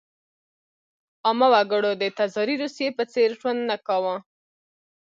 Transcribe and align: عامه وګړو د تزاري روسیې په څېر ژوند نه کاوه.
عامه 1.25 1.47
وګړو 1.53 1.91
د 2.01 2.03
تزاري 2.17 2.55
روسیې 2.63 2.89
په 2.97 3.03
څېر 3.13 3.29
ژوند 3.39 3.61
نه 3.69 3.77
کاوه. 3.87 4.15